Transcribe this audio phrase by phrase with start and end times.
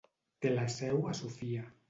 [0.45, 1.69] Té la seu a Sofia.